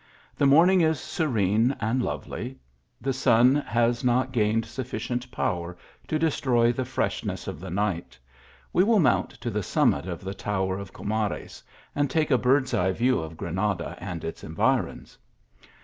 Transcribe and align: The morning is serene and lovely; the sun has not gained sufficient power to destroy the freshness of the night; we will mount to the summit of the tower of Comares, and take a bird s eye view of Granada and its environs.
The 0.35 0.47
morning 0.47 0.81
is 0.81 0.99
serene 0.99 1.75
and 1.79 2.01
lovely; 2.01 2.57
the 2.99 3.13
sun 3.13 3.57
has 3.57 4.03
not 4.03 4.31
gained 4.31 4.65
sufficient 4.65 5.29
power 5.29 5.77
to 6.07 6.17
destroy 6.17 6.71
the 6.73 6.85
freshness 6.85 7.47
of 7.47 7.59
the 7.59 7.69
night; 7.69 8.17
we 8.73 8.83
will 8.83 8.97
mount 8.97 9.29
to 9.41 9.51
the 9.51 9.61
summit 9.61 10.07
of 10.07 10.21
the 10.23 10.33
tower 10.33 10.79
of 10.79 10.91
Comares, 10.91 11.61
and 11.93 12.09
take 12.09 12.31
a 12.31 12.39
bird 12.39 12.63
s 12.63 12.73
eye 12.73 12.91
view 12.93 13.19
of 13.19 13.37
Granada 13.37 13.95
and 13.99 14.23
its 14.23 14.43
environs. 14.43 15.19